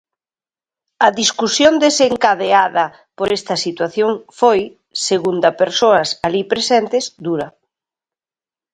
A 1.07 1.09
discusión 1.21 1.73
desencadeada 1.85 2.85
por 3.17 3.29
esta 3.37 3.55
situación 3.65 4.11
foi, 4.39 4.59
segunda 5.07 5.49
persoas 5.61 6.09
alí 6.25 6.43
presentes, 6.53 7.03
dura. 7.25 7.47